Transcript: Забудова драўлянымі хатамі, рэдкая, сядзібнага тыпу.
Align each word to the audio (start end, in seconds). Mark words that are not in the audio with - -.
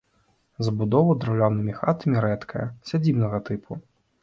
Забудова 0.67 1.15
драўлянымі 1.25 1.77
хатамі, 1.81 2.17
рэдкая, 2.27 2.65
сядзібнага 2.91 3.45
тыпу. 3.53 3.81